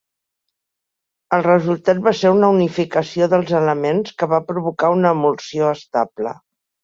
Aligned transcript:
El 1.37 1.43
resultat 1.47 1.99
va 2.07 2.13
ser 2.19 2.31
una 2.37 2.49
unificació 2.55 3.27
dels 3.35 3.53
elements, 3.59 4.15
que 4.23 4.31
va 4.33 4.41
provocar 4.49 4.91
una 4.97 5.15
emulsió 5.19 5.69
estable. 5.77 6.35